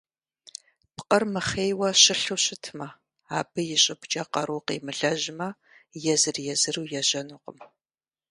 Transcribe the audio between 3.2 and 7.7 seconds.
абы и щӏыбкӏэ къару къемылэжьмэ, езыр-езыру ежьэнукъым.